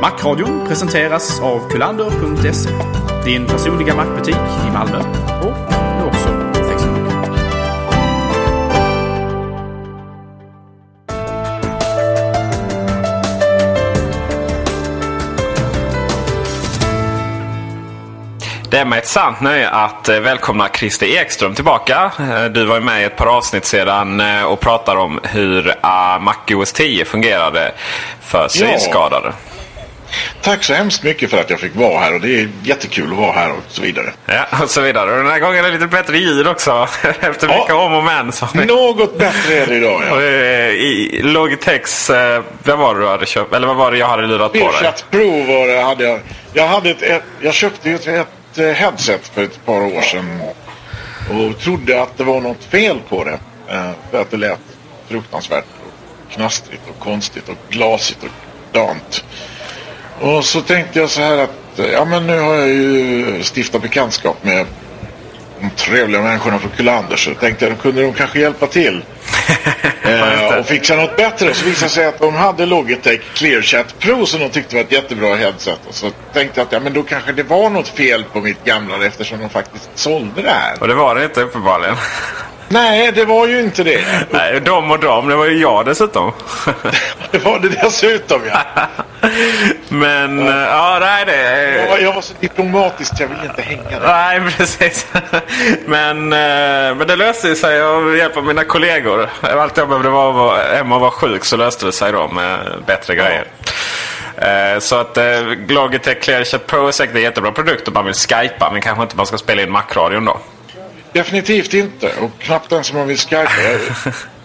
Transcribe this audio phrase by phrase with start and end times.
[0.00, 2.70] Macradion presenteras av kulander.se.
[3.24, 4.36] Din personliga mackbutik
[4.68, 4.98] i Malmö
[5.42, 7.08] och nu också på Facebook.
[18.70, 22.12] Det är mig ett sant nöje att eh, välkomna Christer Ekström tillbaka.
[22.18, 26.20] Eh, Du var med i ett par avsnitt sedan eh, och pratade om hur uh,
[26.20, 27.72] MacOS 10 fungerade
[28.20, 29.32] för synskadade.
[30.42, 33.18] Tack så hemskt mycket för att jag fick vara här och det är jättekul att
[33.18, 34.12] vara här och så vidare.
[34.26, 35.10] Ja, och så vidare.
[35.10, 36.88] Och den här gången är det lite bättre ljud också.
[37.20, 38.32] Efter mycket om och men.
[38.66, 40.22] Något bättre är det idag ja.
[40.22, 43.54] Eh, I Logitechs, eh, vad var det du hade köpt?
[43.54, 44.66] Eller vad var det jag hade lurat på dig?
[44.66, 46.20] Beerchat Pro var det, hade jag.
[46.52, 50.40] Jag, hade ett, ett, jag köpte ett, ett eh, headset för ett par år sedan
[51.30, 53.38] och trodde att det var något fel på det.
[54.10, 54.58] För att det lät
[55.08, 58.28] fruktansvärt och knastrigt och konstigt och glasigt och
[58.72, 59.24] dant.
[60.20, 61.50] Och så tänkte jag så här att
[61.92, 64.66] ja men nu har jag ju stiftat bekantskap med
[65.60, 69.04] de trevliga människorna från Kullander så tänkte jag kunde de kanske hjälpa till.
[70.02, 71.54] eh, och fixa något bättre.
[71.54, 74.92] Så visade det sig att de hade Logitech ClearChat Pro som de tyckte var ett
[74.92, 75.80] jättebra headset.
[75.88, 78.64] Och så tänkte jag att ja, men då kanske det var något fel på mitt
[78.64, 80.76] gamla eftersom de faktiskt sålde det här.
[80.80, 81.96] Och det var det inte uppenbarligen.
[82.68, 84.04] Nej, det var ju inte det.
[84.30, 85.28] Nej, de och de.
[85.28, 86.32] Det var ju jag dessutom.
[87.30, 88.58] Det var det dessutom ja.
[89.88, 91.70] Men, eh, ja, nej det...
[91.82, 94.06] Jag var, jag var så diplomatisk jag ville inte hänga där.
[94.40, 95.06] Nej, precis.
[95.86, 99.28] Men, eh, men det löste sig av hjälp av mina kollegor.
[99.42, 103.14] Allt jag behövde var hemma och vara sjuk så löste det sig då med bättre
[103.14, 103.44] grejer.
[104.36, 105.24] Eh, Så att eh,
[105.68, 109.16] Logitech ClearChat Pro är säkert en jättebra produkt om man vill skypa men kanske inte
[109.16, 110.38] man ska spela in Mac-radion då.
[111.12, 112.12] Definitivt inte.
[112.20, 113.48] Och knappt ens om man vill skypa.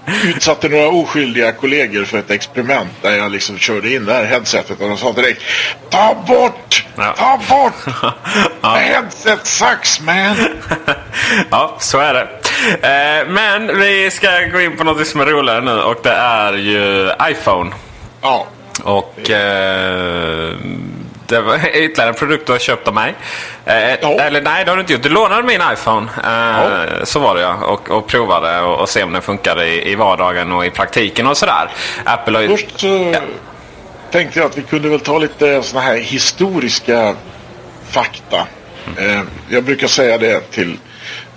[0.06, 4.26] Jag utsatte några oskyldiga kollegor för ett experiment där jag liksom körde in det här
[4.26, 5.42] headsetet och de sa direkt
[5.90, 6.86] Ta bort!
[6.98, 7.16] Ja.
[7.18, 7.74] Ta bort!
[8.78, 10.36] Headset sucks man!
[11.50, 12.28] ja, så är det.
[12.72, 16.54] Eh, Men vi ska gå in på något som är roligare nu och det är
[16.54, 17.72] ju iPhone.
[18.22, 18.48] Ja.
[18.84, 20.54] Och eh,
[21.28, 23.14] det var ytterligare en produkt du har köpt av mig.
[23.66, 24.20] Eh, Ja.
[24.22, 25.04] Eller nej, det har du inte gjort.
[25.04, 26.08] Du lånade min iPhone.
[26.24, 27.54] Eh, Så var det ja.
[27.54, 31.28] Och, och provade och, och se om den funkade i, i vardagen och i praktiken
[31.28, 31.70] och sådär.
[32.04, 32.48] Apple har.
[32.48, 33.16] Först så
[34.12, 37.16] tänkte jag att vi kunde väl ta lite såna här historiska
[37.90, 38.38] fakta.
[38.98, 40.78] Eh, jag brukar säga det till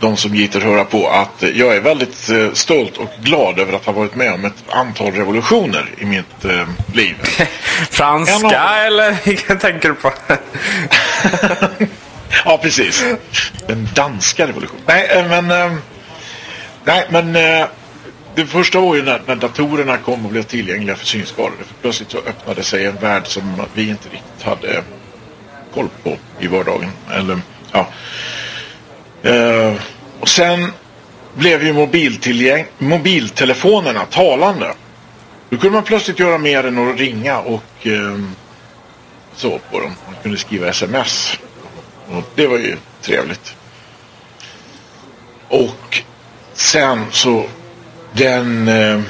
[0.00, 3.84] de som gitter höra på att jag är väldigt eh, stolt och glad över att
[3.84, 7.16] ha varit med om ett antal revolutioner i mitt eh, liv.
[7.90, 8.52] Franska av-
[8.86, 10.12] eller vilken tänker du på?
[12.44, 13.04] Ja, precis.
[13.66, 14.82] Den danska revolutionen.
[14.86, 15.50] Nej, eh, men...
[15.50, 15.72] eh,
[16.84, 17.36] Nej, men...
[17.36, 17.66] eh,
[18.34, 21.56] Det första var ju när, när datorerna kom och blev tillgängliga för synskadade.
[21.56, 24.82] För plötsligt så öppnade sig en värld som vi inte riktigt hade
[25.74, 26.90] koll på i vardagen.
[27.12, 27.38] Eller,
[27.72, 27.86] ja.
[29.26, 29.74] Eh,
[30.20, 30.72] och sen
[31.34, 31.72] blev ju
[32.78, 34.74] mobiltelefonerna talande.
[35.50, 38.18] Då kunde man plötsligt göra mer än att ringa och eh,
[39.34, 39.94] så på dem.
[40.06, 41.38] Man kunde skriva sms.
[42.08, 43.56] Och det var ju trevligt.
[45.48, 46.02] Och
[46.54, 47.46] sen så
[48.12, 49.00] den eh,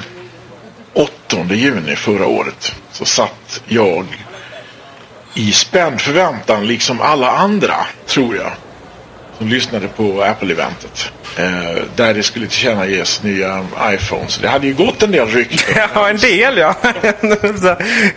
[0.92, 4.06] 8 juni förra året så satt jag
[5.34, 8.52] i spänd förväntan liksom alla andra, tror jag,
[9.38, 11.12] som lyssnade på Apple-eventet.
[11.38, 14.38] Eh, där det skulle tillkännages nya iPhones.
[14.38, 15.74] Det hade ju gått en del rykten.
[15.94, 16.74] ja, en del ja.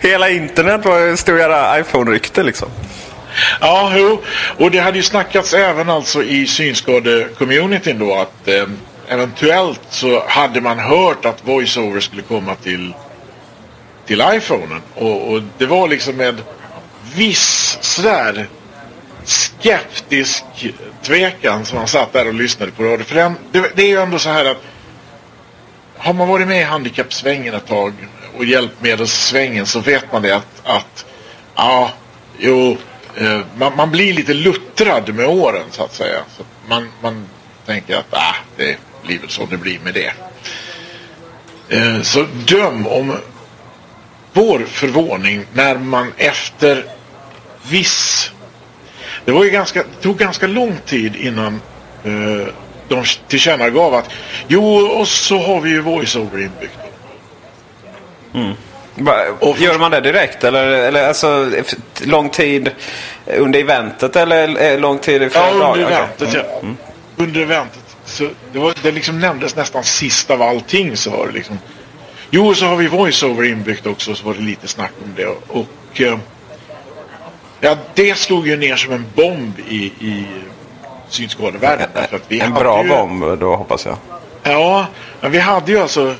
[0.00, 2.68] Hela internet var stod göra iPhone-rykte liksom.
[3.60, 4.22] Ja, jo.
[4.56, 8.66] Och det hade ju snackats även alltså i synskade-communityn då att eh,
[9.08, 12.94] eventuellt så hade man hört att VoiceOver skulle komma till,
[14.06, 14.82] till iPhonen.
[14.94, 16.42] Och, och det var liksom med
[17.14, 18.46] viss sådär
[19.24, 20.44] skeptisk
[21.02, 23.04] tvekan som man satt där och lyssnade på radio.
[23.04, 24.62] För den, det, det är ju ändå så här att
[25.96, 27.92] har man varit med i handikappsvängen ett tag
[28.36, 31.06] och hjälpmedelssvängen så vet man det att, att
[31.54, 31.90] ja,
[32.38, 32.76] jo,
[33.16, 36.22] eh, man, man blir lite luttrad med åren så att säga.
[36.36, 37.26] Så att man, man
[37.66, 40.12] tänker att ah, det, blir väl som det blir med det.
[41.68, 43.16] Eh, så döm om
[44.32, 46.84] vår förvåning när man efter
[47.62, 48.30] viss...
[49.30, 51.60] Det, var ju ganska, det tog ganska lång tid innan
[52.04, 52.46] eh,
[52.88, 54.10] de tillkännagav att
[54.48, 56.78] jo, och så har vi ju voice-over inbyggt.
[58.94, 61.50] Va- Gör man det direkt eller, eller alltså
[62.02, 62.70] lång tid
[63.26, 66.08] under eventet eller eh, lång tid i flera Ja, under dagar?
[66.18, 66.28] Okej.
[66.28, 66.34] eventet.
[66.62, 66.68] Ja.
[67.24, 67.96] Under eventet.
[68.04, 70.96] Så det, var, det liksom nämndes nästan sist av allting.
[70.96, 71.58] Så var det liksom.
[72.30, 74.14] Jo, så har vi voice-over inbyggt också.
[74.14, 75.26] Så var det lite snack om det.
[75.48, 76.18] Och eh,
[77.60, 80.26] ja, det slog ju ner som en bomb i, i
[81.08, 81.88] synskadevärlden.
[82.28, 83.96] En bra ju, bomb då hoppas jag.
[84.42, 84.86] Ja,
[85.20, 86.14] men vi hade ju alltså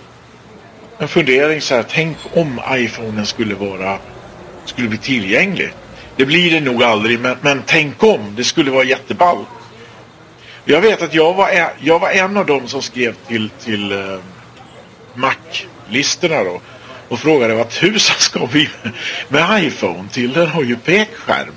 [0.99, 1.85] en fundering så här.
[1.89, 3.99] Tänk om iPhonen skulle vara
[4.65, 5.73] skulle bli tillgänglig.
[6.17, 8.35] Det blir det nog aldrig, men, men tänk om.
[8.37, 9.45] Det skulle vara jätteball.
[10.65, 11.51] Jag vet att jag var,
[11.81, 14.19] jag var en av dem som skrev till, till eh,
[15.15, 16.61] Mac-listorna då.
[17.11, 18.69] Och frågade vad tusan ska vi
[19.29, 20.33] med iPhone till?
[20.33, 21.55] Den har ju pekskärm.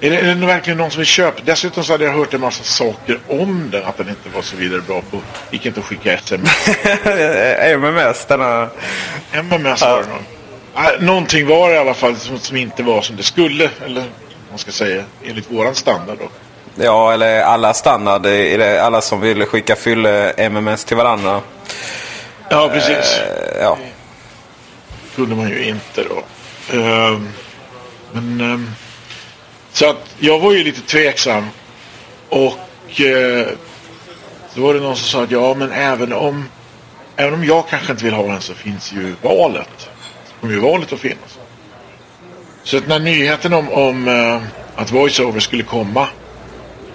[0.00, 1.40] Är det, är det verkligen någon som vill köpa?
[1.44, 3.84] Dessutom så hade jag hört en massa saker om den.
[3.84, 5.20] Att den inte var så vidare bra på.
[5.50, 6.68] Gick inte att skicka sms.
[7.76, 8.68] MMS, denna...
[9.32, 11.06] MMS var det någon.
[11.06, 13.70] Någonting var det i alla fall som, som inte var som det skulle.
[13.84, 15.04] Eller vad man ska säga.
[15.24, 16.28] Enligt våran standard då.
[16.84, 18.26] Ja, eller alla standard.
[18.80, 21.40] Alla som vill skicka fylle MMS till varandra.
[22.48, 23.18] Ja, precis.
[23.18, 23.78] Eh, Ja
[25.16, 26.24] kunde man ju inte då.
[26.78, 27.28] Ehm,
[28.12, 28.70] men ehm,
[29.72, 31.46] så att jag var ju lite tveksam
[32.28, 33.46] och eh,
[34.54, 36.48] så var det någon som sa att ja men även om
[37.16, 39.88] även om jag kanske inte vill ha den så finns ju valet.
[40.24, 41.38] Så kommer ju valet att finnas.
[42.62, 44.42] Så att när nyheten om, om eh,
[44.74, 46.08] att VoiceOver skulle komma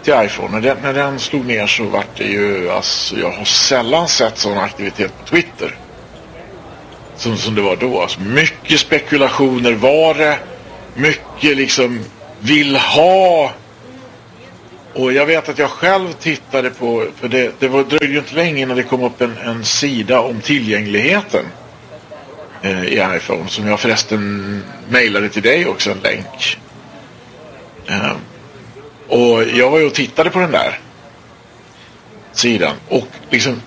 [0.04, 3.45] till iPhone, när den, när den slog ner så vart det ju, alltså jag har
[3.45, 5.75] sällan sett sån aktivitet på Twitter
[7.19, 8.01] som, som det var då.
[8.01, 10.39] Alltså mycket spekulationer var det.
[10.95, 12.00] Mycket liksom
[12.39, 13.51] vill ha.
[14.94, 18.36] Och jag vet att jag själv tittade på, för det, det var, dröjde ju inte
[18.36, 21.45] länge innan det kom upp en, en sida om tillgängligheten
[22.62, 23.48] eh, i iPhone.
[23.48, 26.60] Som jag förresten mejlade till dig också, en länk.
[27.88, 28.16] Eh,
[29.07, 30.80] och jag var ju och tittade på den där
[32.31, 32.75] sidan.
[32.88, 33.62] Och liksom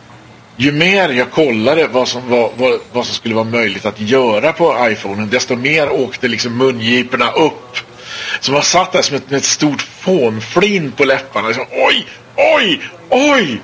[0.63, 4.53] ju mer jag kollade vad som, var, vad, vad som skulle vara möjligt att göra
[4.53, 7.77] på iPhonen desto mer åkte liksom mungiporna upp.
[8.41, 11.49] Så man satt där som ett, med ett stort fånflin på läpparna.
[11.49, 12.07] Liksom, oj,
[12.37, 12.81] oj,
[13.11, 13.61] oj!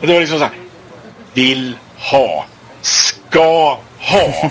[0.00, 0.54] Och det var liksom så här.
[1.34, 2.46] Vill ha.
[2.80, 4.50] Ska ha.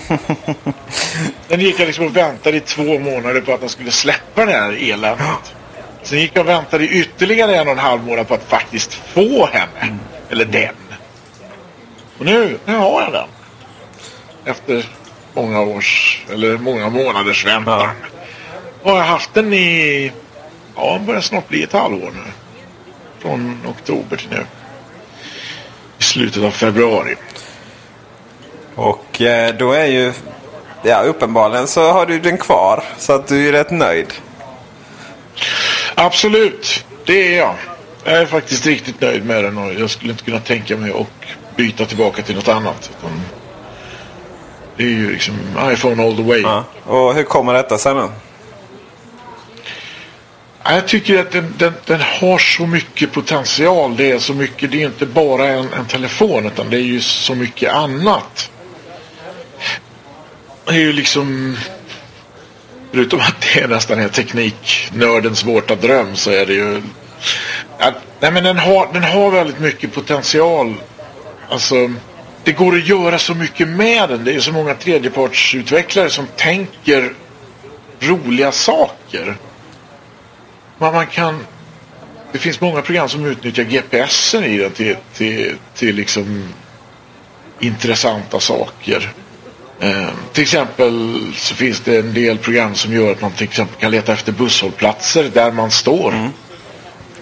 [1.48, 4.52] Sen gick jag liksom och väntade i två månader på att de skulle släppa det
[4.52, 5.54] här eländet.
[6.02, 8.94] Sen gick jag och väntade i ytterligare en och en halv månad på att faktiskt
[8.94, 9.98] få henne.
[10.30, 10.74] Eller den.
[12.18, 13.28] Och nu, nu har jag den.
[14.44, 14.86] Efter
[15.34, 17.88] många års, eller många månaders väntan.
[18.84, 20.12] Jag har haft den i,
[20.76, 22.32] ja, det börjar snart bli ett halvår nu.
[23.18, 24.46] Från oktober till nu.
[25.98, 27.16] I slutet av februari.
[28.74, 30.12] Och eh, då är ju...
[30.82, 32.84] Ja, uppenbarligen så har du den kvar.
[32.98, 34.14] Så att du är rätt nöjd.
[35.94, 37.54] Absolut, det är jag.
[38.04, 41.06] Jag är faktiskt riktigt nöjd med den och jag skulle inte kunna tänka mig att
[41.56, 42.90] byta tillbaka till något annat.
[44.76, 45.34] Det är ju liksom
[45.72, 46.40] iPhone all the way.
[46.40, 46.64] Ja.
[46.84, 48.08] Och hur kommer detta sig nu?
[50.64, 53.96] Ja, Jag tycker att den, den, den har så mycket potential.
[53.96, 54.70] Det är så mycket.
[54.70, 58.50] Det är inte bara en, en telefon utan det är ju så mycket annat.
[60.64, 61.56] Det är ju liksom...
[62.92, 66.82] Förutom att det är nästan en tekniknördens vårta dröm så är det ju...
[67.78, 70.74] Ja, nej men den har, den har väldigt mycket potential.
[71.54, 71.90] Alltså...
[72.44, 74.24] Det går att göra så mycket med den.
[74.24, 77.12] Det är så många tredjepartsutvecklare som tänker
[78.00, 79.36] roliga saker.
[80.78, 81.46] Man, man kan...
[82.32, 86.48] Det finns många program som utnyttjar GPSen i den till, till, till liksom
[87.60, 89.12] intressanta saker.
[89.80, 93.80] Eh, till exempel så finns det en del program som gör att man till exempel
[93.80, 96.30] kan leta efter busshållplatser där man står.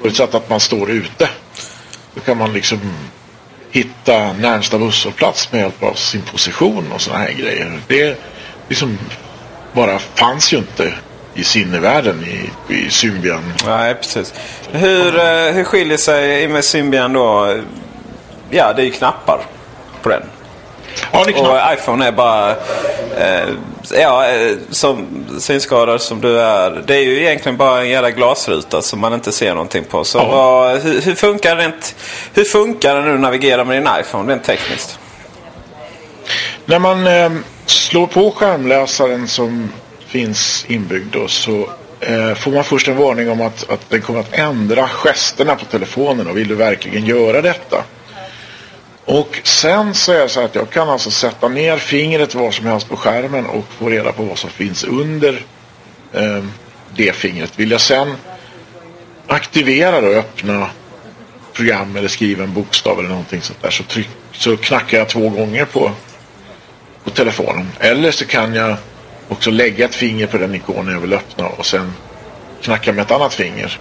[0.01, 1.29] Förutsatt att man står ute.
[2.15, 2.81] Då kan man liksom
[3.73, 7.81] hitta närmsta busshållplats med hjälp av sin position och sådana här grejer.
[7.87, 8.19] Det
[8.69, 8.99] liksom
[9.73, 10.95] bara fanns ju inte
[11.35, 13.53] i sinnevärlden i, i Symbian.
[13.67, 14.35] Nej, precis.
[14.73, 17.57] Hur, eh, hur skiljer sig med Symbian då?
[18.51, 19.41] Ja, det är ju knappar
[20.03, 20.23] på den.
[21.13, 21.49] Ja, det är knappt.
[21.49, 22.51] Och iPhone är bara...
[23.19, 23.49] Eh,
[23.91, 25.07] ja, eh, som
[25.39, 26.83] synskadad som du är.
[26.87, 30.05] Det är ju egentligen bara en jävla glasruta som man inte ser någonting på.
[30.05, 30.29] Så Ja.
[30.29, 31.95] vad, hur, hur, funkar det rent,
[32.35, 34.99] hur funkar det nu att navigera med din iPhone rent tekniskt?
[36.65, 37.33] När man eh,
[37.67, 39.73] slår på skärmläsaren som
[40.07, 41.69] finns inbyggd då, så
[42.01, 45.65] eh, får man först en varning om att, att den kommer att ändra gesterna på
[45.65, 47.85] telefonen och vill du verkligen göra detta?
[49.05, 52.67] Och sen så är det så att jag kan alltså sätta ner fingret var som
[52.67, 55.45] helst på skärmen och få reda på vad som finns under
[56.13, 56.45] eh,
[56.95, 57.59] det fingret.
[57.59, 58.15] Vill jag sen
[59.27, 60.71] aktivera och öppna
[61.53, 65.29] program eller skriva en bokstav eller någonting sånt där så, tryck, så knackar jag två
[65.29, 65.91] gånger på
[67.05, 67.69] på telefonen.
[67.81, 68.77] Eller så kan jag
[69.29, 71.93] också lägga ett finger på den ikonen jag vill öppna och sen
[72.63, 73.81] knacka med ett annat finger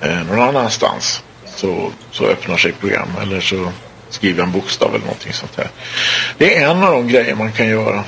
[0.00, 1.22] eh, någon annanstans.
[1.46, 3.72] Så, så öppnar sig program eller så
[4.14, 5.68] skriva en bokstav eller någonting sånt där.
[6.38, 8.04] Det är en av de grejer man kan göra.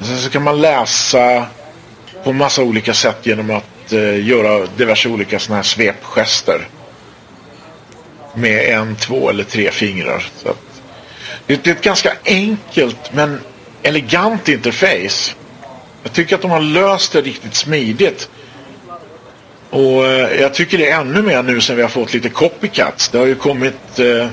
[0.00, 1.46] Sen så kan man läsa
[2.24, 6.68] på massa olika sätt genom att eh, göra diverse olika sådana här svepgester.
[8.34, 10.26] Med en, två eller tre fingrar.
[10.36, 10.82] Så att,
[11.46, 13.40] det, det är ett ganska enkelt men
[13.82, 15.34] elegant interface.
[16.02, 18.28] Jag tycker att de har löst det riktigt smidigt.
[19.70, 23.08] Och eh, jag tycker det är ännu mer nu sen vi har fått lite copycats.
[23.08, 24.28] Det har ju kommit eh,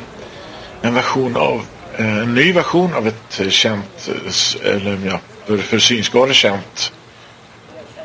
[0.81, 1.65] en version av
[1.97, 4.09] eh, en ny version av ett eh, känt,
[4.63, 6.93] eh, eller ja, för, för synskadade känt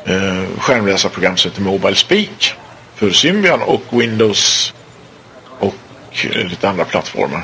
[0.05, 2.53] eh, skärmläsarprogram som heter Mobile Speak
[2.95, 4.73] för Symbian och Windows
[5.59, 5.75] och
[6.33, 7.43] lite andra plattformar.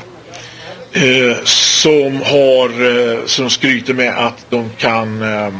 [0.92, 5.54] Eh, som har, eh, som skryter med att de kan eh,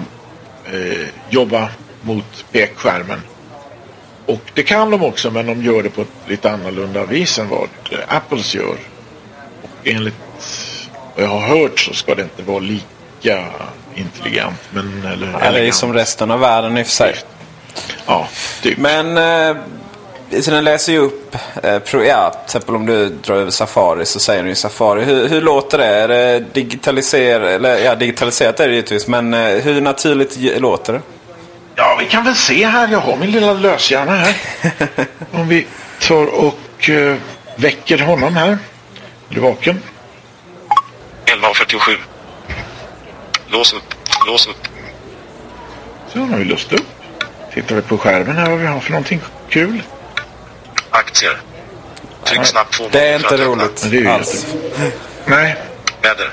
[1.30, 1.70] jobba
[2.02, 3.20] mot pekskärmen.
[4.26, 7.50] Och det kan de också men de gör det på ett lite annorlunda vis än
[7.50, 7.70] vad
[8.08, 8.78] Apples gör.
[9.86, 10.16] Enligt
[11.16, 13.46] vad jag har hört så ska det inte vara lika
[13.96, 14.60] intelligent.
[14.70, 17.16] Men, eller Ja, det är som resten av världen i och för sig.
[18.06, 18.28] Ja,
[18.62, 18.78] typ.
[18.78, 19.58] Men eh,
[20.42, 24.06] så den läser ju upp, eh, pro, ja, till exempel om du drar över Safari
[24.06, 25.04] så säger den ju Safari.
[25.04, 25.86] Hur, hur låter det?
[25.86, 27.48] Är det digitaliserat?
[27.48, 29.08] Eller ja, digitaliserat är det givetvis.
[29.08, 31.02] Men eh, hur naturligt låter det?
[31.76, 32.88] Ja, vi kan väl se här.
[32.92, 34.36] Jag har min lilla löshjärna här.
[35.32, 35.68] Om vi
[36.02, 37.16] tar och eh,
[37.56, 38.58] väcker honom här.
[39.34, 39.84] Är du vaken?
[41.26, 41.98] 11.47.
[43.48, 43.84] Lås upp.
[44.28, 44.68] Lås upp.
[46.08, 46.86] Så nu har vi lust upp.
[47.54, 49.84] Tittar vi på skärmen här vad vi har för någonting kul.
[50.90, 51.38] Aktier.
[52.24, 54.46] Tryck snabbt två Det är inte roligt Men det är ju alls.
[55.26, 55.56] Nej,
[56.02, 56.30] Väder.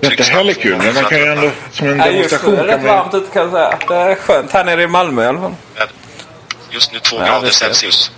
[0.00, 0.78] det är inte heller kul.
[0.78, 3.14] Men man kan ju ändå som en Nej, just nu demonstration är det rätt varmt
[3.14, 3.78] ute kan jag säga.
[3.88, 5.54] Det är skönt här nere i Malmö i alla fall.
[6.70, 7.50] Just nu 2 Ja, grader.
[7.50, 8.12] Celsius.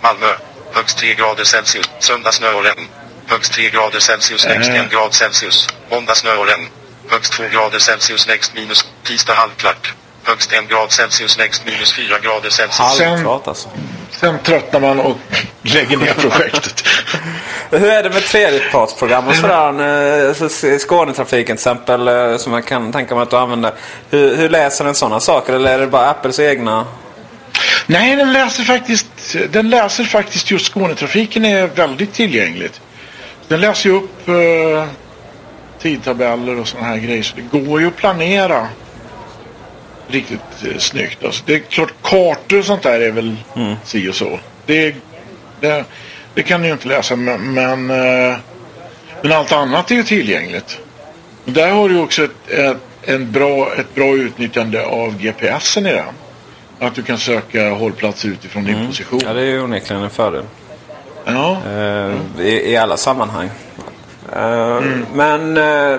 [0.00, 0.26] Malmö.
[0.72, 1.90] Högst 3 grader Celsius.
[1.98, 2.88] Söndag snö och regn.
[3.26, 4.44] Högst 3 grader Celsius.
[4.46, 4.80] Äh.
[4.84, 5.68] 1 grad Celsius.
[5.90, 6.68] Måndag snö och regn.
[7.08, 8.26] Högst 2 grader Celsius.
[8.28, 8.86] Lägst minus.
[9.04, 9.94] Tisdag halvklart.
[10.24, 11.38] Högst 1 grad Celsius.
[11.38, 12.96] Lägst minus 4 grader Celsius.
[12.98, 13.68] Sen- Halvklart alltså.
[14.10, 15.16] Sen tröttnar man och
[15.62, 16.84] lägger ner projektet.
[17.70, 20.28] Hur är det med tredjepartsprogram och sådär?
[20.70, 23.72] Eh, Skånetrafiken till exempel eh, som man kan tänka mig att du använder.
[24.10, 26.86] Hur, hur läser den sådana saker eller är det bara Apples egna?
[27.86, 32.80] Nej, den läser faktiskt, den läser faktiskt just Skånetrafiken är väldigt tillgängligt.
[33.48, 34.86] Den läser ju upp eh,
[35.78, 37.22] tidtabeller och sådana här grejer.
[37.22, 38.68] Så det går ju att planera
[40.08, 41.24] riktigt eh, snyggt.
[41.24, 43.36] Alltså, det är klart, kartor och sånt där är väl
[43.84, 44.40] si och så.
[44.66, 44.94] Det,
[45.60, 45.84] det,
[46.34, 48.36] det kan ni ju inte läsa, men, men, eh,
[49.22, 50.78] men allt annat är ju tillgängligt.
[51.44, 55.92] Och Där har du också ett, ett, en bra, ett bra utnyttjande av GPSen i
[55.92, 56.14] den.
[56.82, 59.20] Att du kan söka hållplats utifrån din position.
[59.24, 60.42] Ja, det är ju onekligen en fördel.
[61.24, 61.56] Ja.
[61.66, 63.50] Eh, i, I alla sammanhang.
[64.36, 64.80] Eh,
[65.14, 65.98] Men eh,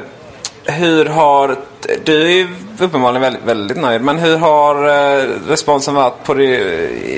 [0.66, 1.56] hur har...
[2.04, 2.48] Du är ju
[2.80, 4.02] uppenbarligen väldigt, väldigt nöjd.
[4.02, 4.76] Men hur har
[5.48, 6.60] responsen varit på det,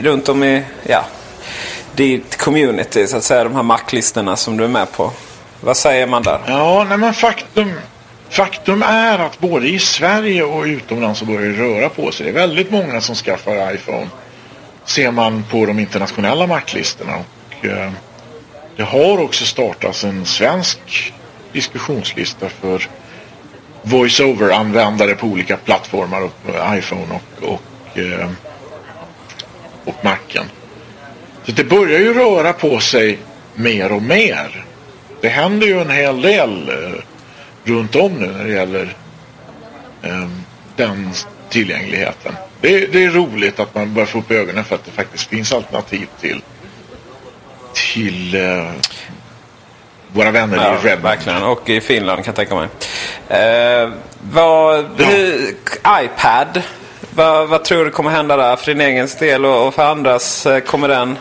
[0.01, 1.05] runt om i ja,
[1.95, 3.07] ditt community?
[3.07, 5.11] Så att säga, de här Mac-listorna som du är med på.
[5.61, 6.39] Vad säger man där?
[6.47, 7.71] Ja, nej men faktum,
[8.29, 12.23] faktum är att både i Sverige och utomlands så börjar det röra på sig.
[12.25, 14.07] Det är väldigt många som skaffar iPhone.
[14.85, 17.13] Ser man på de internationella marklistorna.
[17.15, 17.91] Och, eh,
[18.75, 21.13] det har också startats en svensk
[21.51, 22.89] diskussionslista för
[23.81, 26.21] voice-over-användare på olika plattformar.
[26.21, 28.29] Och, eh, iPhone och, och, eh,
[29.85, 30.45] och Macen.
[31.45, 33.17] Så det börjar ju röra på sig
[33.55, 34.65] mer och mer.
[35.21, 37.01] Det händer ju en hel del eh,
[37.65, 38.95] runt om nu när det gäller
[40.03, 40.27] eh,
[40.75, 41.09] den
[41.49, 42.35] tillgängligheten.
[42.61, 45.29] Det, är- det är roligt att man börjar få upp ögonen för att det faktiskt
[45.29, 46.41] finns alternativ till
[47.93, 48.71] till eh,
[50.11, 51.03] våra vänner Ja, i Redmond.
[51.03, 51.43] verkligen.
[51.43, 52.67] Och i Finland kan jag tänka mig.
[53.41, 53.89] Eh,
[54.31, 55.55] vad, hur,
[56.03, 56.61] iPad.
[57.15, 60.45] Vad, vad tror du kommer hända där för din egen del och, och för andras?
[60.45, 61.17] Eh, kommer den...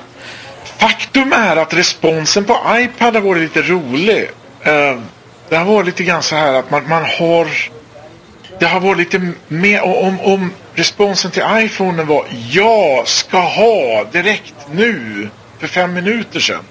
[0.79, 4.31] Faktum är att responsen på iPad har varit lite rolig.
[4.63, 4.99] Eh,
[5.49, 7.49] det har varit lite grann så här att man, man har...
[8.59, 9.83] Det har varit lite mer...
[9.83, 16.65] Om, om responsen till iPhone var ja, ska ha direkt nu för fem minuter sedan.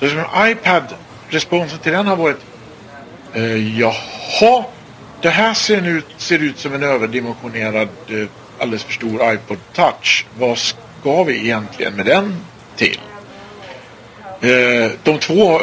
[0.00, 0.82] Så som iPad,
[1.28, 2.40] responsen till den har varit
[3.34, 4.64] eh, jaha,
[5.20, 10.26] det här ser ut, ser ut som en överdimensionerad eh, alldeles för stor iPod touch.
[10.38, 12.36] Vad ska vi egentligen med den
[12.76, 13.00] till?
[14.40, 15.60] Eh, de två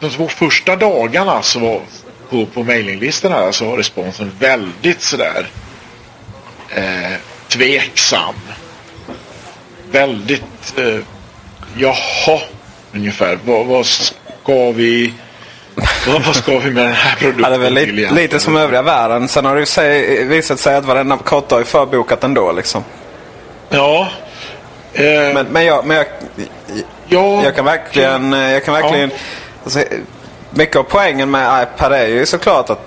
[0.00, 1.80] de två första dagarna så var
[2.30, 5.46] på, på mailinglistorna så var responsen väldigt sådär
[6.74, 7.12] eh,
[7.48, 8.34] tveksam.
[9.90, 10.98] Väldigt eh,
[11.76, 12.40] jaha
[12.92, 13.38] ungefär.
[13.44, 15.12] Vad, vad ska vi
[16.06, 18.56] vad, vad ska vi med den här produkten ja, det är väl lite, lite som
[18.56, 19.28] övriga världen.
[19.28, 22.84] Sen har det sig, visat sig att varenda kortdag är förbokat ändå liksom.
[23.68, 24.08] Ja.
[24.92, 26.06] Eh, men, men, jag, men jag,
[27.08, 28.32] ja, jag kan verkligen...
[28.32, 29.16] Jag kan verkligen ja.
[29.64, 29.84] Alltså,
[30.50, 32.80] mycket av poängen med iPad är ju såklart att,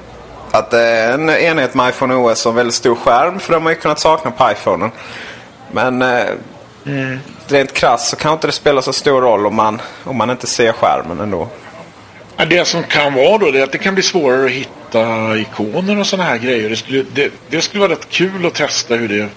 [0.52, 3.40] att det är en enhet med iPhone OS och en väldigt stor skärm.
[3.40, 4.92] För de har ju kunnat sakna på iPhonen.
[5.72, 6.28] Men eh,
[6.86, 7.20] mm.
[7.48, 10.48] rent krasst så kan inte det spela så stor roll om man, om man inte
[10.48, 11.48] ser skärmen ändå.
[12.50, 16.08] Det som kan vara då är att det kan bli svårare att hitta ikoner och
[16.08, 16.70] sådana här grejer.
[16.70, 19.30] Det skulle, det, det skulle vara rätt kul att testa hur det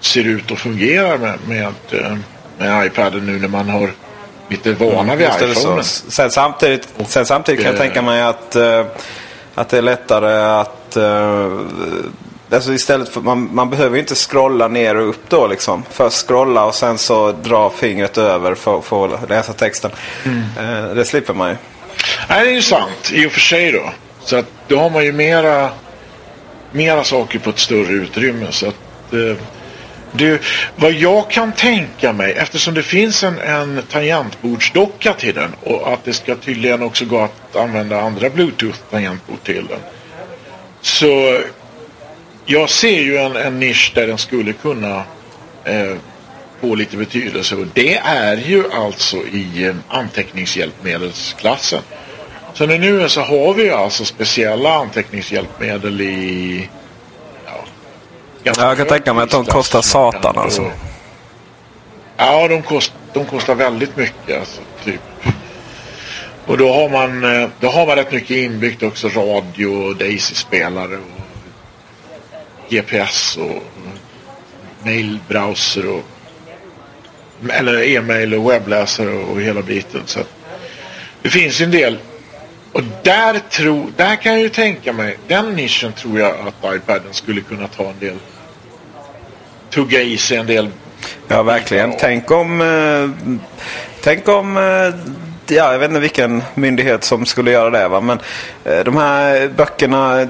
[0.00, 2.16] ser ut och fungerar med, med, eh,
[2.58, 3.90] med iPaden nu när man har
[4.50, 5.82] lite vana vid mm, iPhone.
[5.84, 8.84] Sen samtidigt, sen samtidigt kan jag tänka mig att, uh,
[9.54, 11.60] att det är lättare att uh,
[12.52, 15.84] Alltså istället för, man, man behöver inte scrolla ner och upp då liksom.
[15.90, 19.90] Först scrolla och sen så dra fingret över för, för att läsa texten.
[20.24, 20.96] Mm.
[20.96, 21.56] Det slipper man ju.
[22.28, 23.90] Nej, det är ju sant i och för sig då.
[24.24, 25.70] Så att då har man ju mera,
[26.72, 28.46] mera saker på ett större utrymme.
[28.50, 29.36] Så att, eh,
[30.12, 30.42] det,
[30.76, 36.04] vad jag kan tänka mig, eftersom det finns en, en tangentbordsdocka till den och att
[36.04, 39.80] det ska tydligen också gå att använda andra Bluetooth-tangentbord till den.
[40.80, 41.40] Så
[42.46, 45.04] jag ser ju en, en nisch där den skulle kunna
[45.64, 45.94] eh,
[46.60, 51.82] få lite betydelse och det är ju alltså i eh, anteckningshjälpmedelsklassen.
[52.54, 56.68] Så nu så har vi alltså speciella anteckningshjälpmedel i
[58.42, 60.70] jag kan tänka mig att de kostar satan alltså.
[62.16, 64.38] Ja, de, kost, de kostar väldigt mycket.
[64.38, 65.00] Alltså, typ.
[66.46, 69.08] Och då har, man, eh, då har man rätt mycket inbyggt också.
[69.08, 71.20] Radio, Daisy-spelare och
[72.70, 73.62] GPS och
[74.84, 76.02] mailbrowser och
[77.48, 80.02] eller e-mail och webbläsare och hela biten.
[80.06, 80.20] Så
[81.22, 81.98] det finns ju en del.
[82.72, 87.12] Och där, tro, där kan jag ju tänka mig, den nischen tror jag att iPaden
[87.12, 88.16] skulle kunna ta en del,
[89.70, 90.68] tugga i sig en del.
[91.28, 91.94] Ja, verkligen.
[91.98, 93.30] Tänk om, eh,
[94.00, 94.62] tänk om eh,
[95.56, 97.88] ja, jag vet inte vilken myndighet som skulle göra det.
[97.88, 98.00] Va?
[98.00, 98.20] Men
[98.64, 100.28] eh, de här böckerna,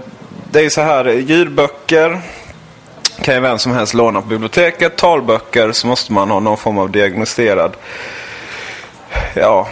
[0.50, 2.20] det är ju så här, ljudböcker
[3.22, 4.96] kan ju vem som helst låna på biblioteket.
[4.96, 7.76] Talböcker så måste man ha någon form av diagnostiserad
[9.34, 9.68] ja,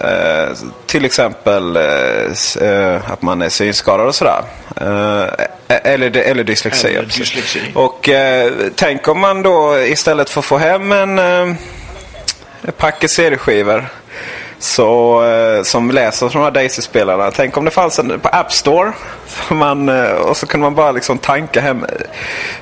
[0.00, 4.42] Eh, till exempel eh, eh, att man är synskadad och sådär.
[4.76, 6.88] Eh, eller, eller dyslexi.
[6.88, 7.60] Eller dyslexi.
[7.74, 11.54] Och eh, tänk om man då istället för att få hem en eh,
[12.76, 13.84] packe CD-skivor
[14.58, 17.30] så, eh, som läser från de här Daisy-spelarna.
[17.30, 18.92] Tänk om det fanns en på App Store.
[19.50, 21.86] Man, eh, och så kunde man bara liksom tanka hem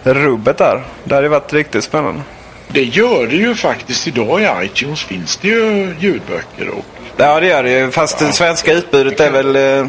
[0.03, 0.83] rubbet där.
[1.05, 2.23] Det hade varit riktigt spännande.
[2.69, 6.85] Det gör det ju faktiskt idag i iTunes finns det ju ljudböcker och
[7.17, 7.91] Ja det gör det ju.
[7.91, 9.57] Fast det svenska utbudet är väl...
[9.57, 9.87] Eh,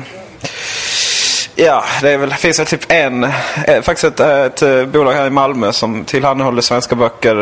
[1.56, 5.28] ja, det är väl, finns väl typ en, eh, faktiskt ett, eh, ett, bolag här
[5.28, 7.36] i Malmö som tillhandahåller svenska böcker.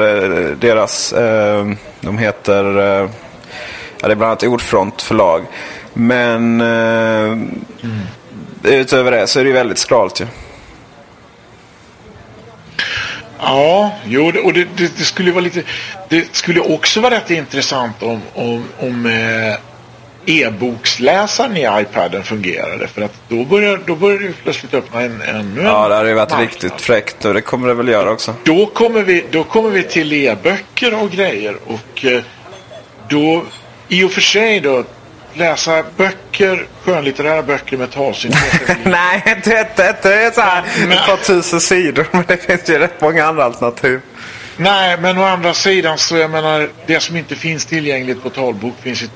[0.60, 1.14] Deras,
[2.02, 2.64] de heter,
[4.02, 5.46] ja det är bland annat Ordfront förlag.
[5.94, 7.62] Men mm.
[8.64, 10.26] utöver det så är det ju väldigt skralt ju.
[13.44, 15.64] Ja, jo, och det, det, det, skulle vara lite...
[16.10, 19.56] Det skulle också vara rätt intressant om, om, om eh,
[20.26, 22.88] e-boksläsaren i iPaden fungerade.
[22.88, 26.16] För att då börjar, då börjar det plötsligt öppna en ännu Ja, det hade ju
[26.16, 26.50] varit marknad.
[26.50, 28.36] riktigt fräckt och det kommer det väl göra också.
[28.44, 31.56] Då kommer vi, då kommer vi till e-böcker och grejer.
[31.66, 32.22] Och eh,
[33.10, 33.44] då,
[33.88, 34.84] i och för sig då,
[35.34, 38.62] läsa böcker, skönlitterära böcker med talsyntes.
[38.84, 42.08] Nej, inte, inte, inte så här men, ett par tusen sidor.
[42.12, 44.02] Men det finns ju rätt många andra alternativ.
[44.58, 48.74] Nej, men å andra sidan så jag menar det som inte finns tillgängligt på talbok
[48.82, 49.08] finns ju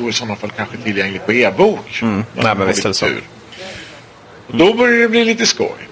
[0.00, 1.98] då i sådana fall kanske tillgängligt på e-bok.
[2.02, 2.24] Mm.
[2.34, 3.06] Nej, men visst är det så.
[4.46, 5.88] Då börjar det bli lite skoj.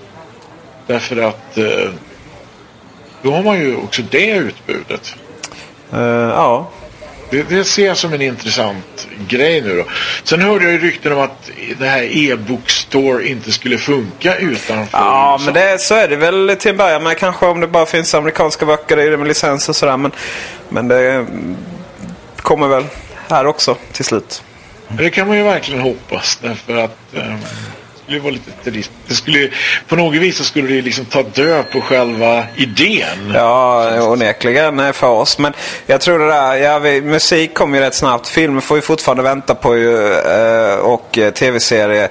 [0.87, 1.91] Därför att eh,
[3.23, 5.15] då har man ju också det utbudet.
[5.93, 6.71] Eh, ja.
[7.31, 9.85] Det, det ser jag som en intressant grej nu då.
[10.25, 15.37] Sen hörde jag ju rykten om att det här e-bookstore inte skulle funka utanför Ja,
[15.41, 15.45] USA.
[15.45, 17.03] men det, så är det väl till en början.
[17.03, 19.97] Men kanske om det bara finns amerikanska böcker i det med licens och sådär.
[19.97, 20.13] Men,
[20.69, 21.57] men det mm,
[22.37, 22.85] kommer väl
[23.31, 24.43] här också till slut.
[24.89, 28.91] Det kan man ju verkligen hoppas därför att eh, det skulle vara lite trist.
[29.09, 29.51] Det skulle,
[29.89, 33.33] på något vis så skulle det liksom ta död på själva idén.
[33.35, 35.39] Ja, onekligen eh, för oss.
[35.39, 35.53] Men
[35.87, 38.29] jag tror det där, ja, vi, musik kommer ju rätt snabbt.
[38.29, 42.09] Filmer får vi fortfarande vänta på ju, eh, och eh, tv-serier.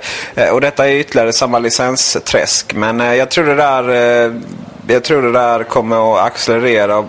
[0.52, 2.74] Och detta är ytterligare samma licensträsk.
[2.74, 3.84] Men jag tror det där
[4.88, 7.06] jag tror det där kommer att accelerera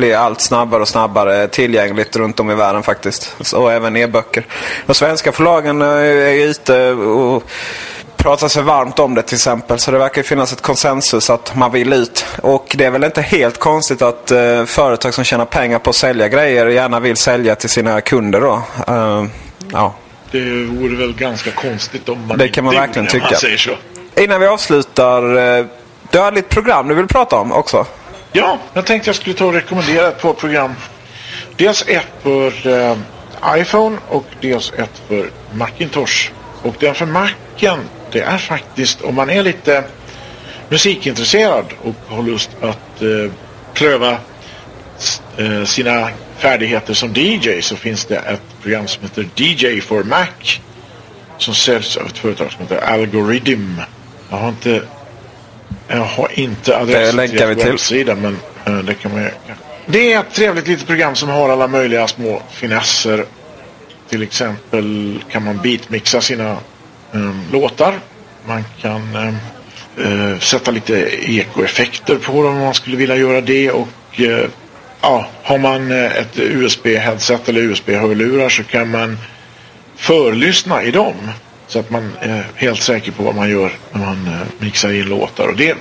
[0.00, 3.52] och bli allt snabbare och snabbare tillgängligt runt om i världen faktiskt.
[3.54, 4.46] Och även e-böcker.
[4.86, 7.42] De svenska förlagen eh, är ute och
[8.16, 9.78] pratar sig varmt om det till exempel.
[9.78, 12.24] Så det verkar finnas ett konsensus att man vill ut.
[12.42, 15.96] Och det är väl inte helt konstigt att eh, företag som tjänar pengar på att
[15.96, 18.62] sälja grejer gärna vill sälja till sina kunder då.
[18.86, 19.24] Eh,
[19.72, 19.94] ja.
[20.32, 23.36] Det vore väl ganska konstigt om man Det kan man verkligen tycka.
[24.16, 25.22] Innan vi avslutar.
[25.58, 25.66] Eh,
[26.10, 27.86] du har lite program du vill prata om också.
[28.32, 30.74] Ja, jag tänkte jag skulle ta och rekommendera ett par program.
[31.56, 32.96] Dels ett för eh,
[33.60, 36.30] iPhone och dels ett för Macintosh.
[36.62, 37.78] Och den för Macen,
[38.12, 39.84] det är faktiskt om man är lite
[40.68, 43.32] musikintresserad och har lust att eh,
[43.74, 44.18] pröva
[45.36, 50.26] eh, sina färdigheter som DJ så finns det ett program som heter DJ for Mac
[51.38, 53.80] som säljs av ett företag som heter Algorithm.
[54.30, 54.82] Jag har inte
[55.88, 57.66] jag har inte adressen till vi deras till.
[57.66, 59.28] webbsida men eh, det kan man.
[59.86, 63.24] Det är ett trevligt litet program som har alla möjliga små finesser.
[64.08, 66.50] Till exempel kan man beatmixa sina
[67.12, 67.94] eh, låtar.
[68.46, 70.94] Man kan eh, sätta lite
[71.30, 73.70] ekoeffekter på dem om man skulle vilja göra det.
[73.70, 74.48] Och eh,
[75.00, 79.18] ja, har man ett USB-headset eller USB-hörlurar så kan man
[79.96, 81.14] förlyssna i dem.
[81.70, 85.04] Så att man är helt säker på vad man gör när man eh, mixar in
[85.04, 85.48] låtar.
[85.48, 85.76] Och det är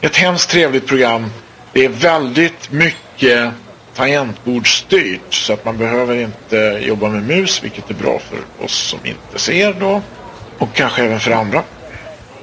[0.00, 1.26] ett hemskt trevligt program.
[1.72, 3.52] Det är väldigt mycket
[3.94, 8.98] tangentbordsstyrt så att man behöver inte jobba med mus vilket är bra för oss som
[9.04, 10.02] inte ser då.
[10.58, 11.62] Och kanske även för andra.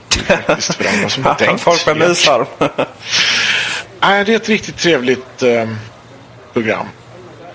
[0.10, 1.62] Det är faktiskt för andra som har tänkt.
[1.62, 2.46] Folk med musarm.
[4.00, 5.70] Nej, det är ett riktigt trevligt eh,
[6.54, 6.88] program.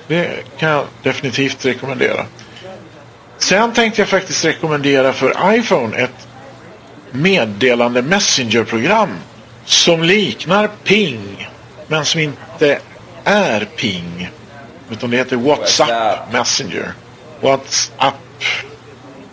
[0.07, 2.27] Det kan jag definitivt rekommendera.
[3.43, 6.29] Sen tänkte jag faktiskt rekommendera för iPhone ett
[7.11, 9.09] meddelande Messenger-program
[9.65, 11.49] som liknar Ping
[11.87, 12.79] men som inte
[13.25, 14.31] är Ping.
[14.91, 16.93] Utan det heter WhatsApp Messenger.
[17.41, 18.15] WhatsApp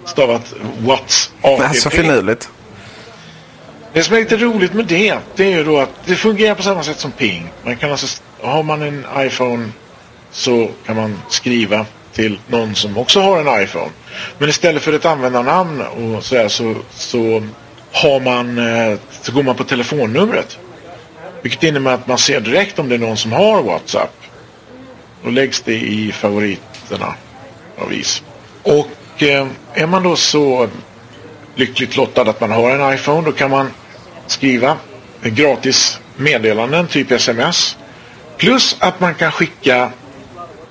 [0.06, 1.76] stavat WhatsApp.
[1.76, 2.50] Så finurligt.
[3.94, 6.64] Det som är lite roligt med det, det är ju då att det fungerar på
[6.64, 7.52] samma sätt som Ping.
[7.64, 9.70] Man kan alltså, har man en iPhone
[10.32, 11.86] så kan man skriva
[12.20, 13.92] till någon som också har en iPhone.
[14.38, 17.44] Men istället för ett användarnamn och så, här, så, så
[17.92, 20.58] har man, eh, så går man på telefonnumret.
[21.42, 24.14] Vilket innebär att man ser direkt om det är någon som har WhatsApp.
[25.24, 27.14] Då läggs det i favoriterna
[27.78, 28.24] av is.
[28.64, 30.70] Och eh, är man då så
[31.56, 33.72] lyckligt lottad att man har en iPhone då kan man
[34.28, 34.78] skriva
[35.24, 37.78] gratis meddelanden, typ sms.
[38.38, 39.92] Plus att man kan skicka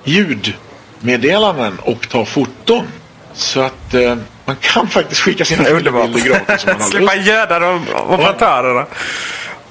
[0.03, 0.53] ljud
[1.01, 2.87] ljudmeddelanden och ta foton.
[3.33, 7.85] Så att eh, man kan faktiskt skicka sina bilder gratis om man Slippa göda de
[8.07, 8.85] operatörerna.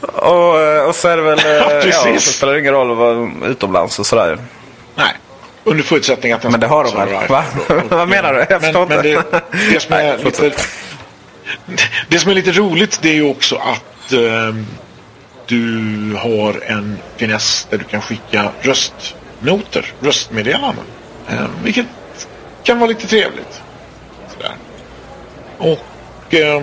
[0.01, 1.39] Och, eh, och så är det väl...
[1.47, 2.07] eh, Ja, precis.
[2.07, 4.39] ja, så spelar det ingen roll att vara utomlands och sådär.
[4.95, 5.13] Nej,
[5.65, 7.29] under förutsättning att den Men det har de väl?
[7.29, 7.45] Va?
[7.89, 8.39] Vad menar du?
[8.39, 9.09] Jag men, förstår men inte.
[9.09, 10.53] det, det, som är Nej, lite,
[12.09, 14.55] det som är lite roligt det är ju också att eh,
[15.47, 20.85] du har en finess där du kan skicka röstnoter, röstmeddelanden.
[21.31, 21.87] Eh, vilket
[22.63, 23.63] kan vara lite trevligt.
[24.35, 24.53] Sådär.
[25.59, 26.63] Och eh,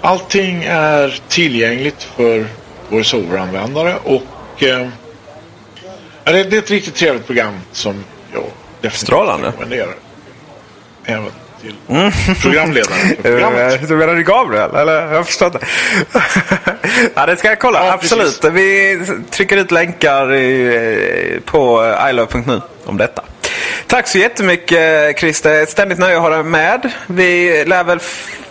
[0.00, 2.46] allting är tillgängligt för
[2.88, 4.88] VoiceOver-användare och eh,
[6.24, 8.42] det, det är ett riktigt trevligt program som jag
[8.80, 9.48] definitivt Strålande.
[9.48, 9.94] rekommenderar.
[11.04, 11.74] Även till
[12.42, 13.38] programledaren för
[13.72, 13.88] Eh.
[13.88, 14.74] Du menar du Gabriel?
[14.74, 15.12] Eller?
[15.12, 15.58] Jag förstår inte.
[17.14, 17.86] ja, det ska jag kolla.
[17.86, 18.40] Ja, Absolut.
[18.40, 18.54] precis.
[18.54, 19.00] Vi
[19.30, 23.22] trycker ut länkar i, på ilove.nu om detta.
[23.86, 25.62] Tack så jättemycket Christer.
[25.62, 26.92] Ett ständigt nöje att ha dig med.
[27.06, 27.98] Vi lär väl,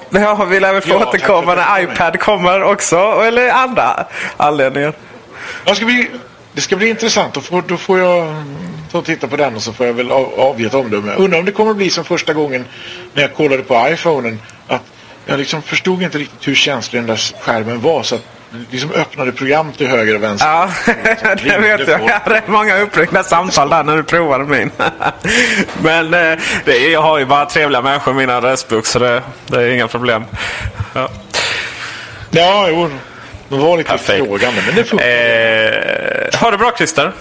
[0.09, 2.97] ja, vi lär väl få Ja, återkomma när iPad kommer också.
[2.97, 4.05] Eller andra
[4.37, 4.93] anledningar.
[5.65, 6.09] Det ska bli,
[6.53, 7.33] det ska bli intressant.
[7.33, 8.57] Då får, då får jag mm,
[8.91, 11.15] ta och titta på den och så får jag väl av, avge ett omdöme.
[11.15, 12.65] Undrar om det kommer bli som första gången
[13.13, 14.83] när jag kollade på iPhonen att
[15.25, 18.03] jag liksom förstod inte riktigt hur känslig den där skärmen var.
[18.03, 20.47] Så att det liksom öppnade program till höger och vänster.
[20.47, 20.69] Ja,
[21.43, 22.01] det vet jag.
[22.01, 24.71] Jag hade många uppringda samtal där när du provade min.
[25.81, 29.23] Men eh, det är, jag har ju bara trevliga människor i min adressbok så det,
[29.47, 30.25] det är inga problem.
[30.93, 31.09] Ja.
[32.31, 32.89] Ja, jo.
[33.49, 34.25] De var lite Perfekt.
[34.25, 35.07] frågande, men det funkar.
[35.07, 37.11] Eh, ha det bra Christer.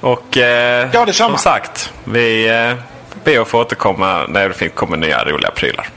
[0.00, 1.38] Och eh, Ja, detsamma.
[1.38, 2.74] som sagt, vi eh,
[3.24, 5.88] ber att få återkomma när det kommer nya roliga prylar.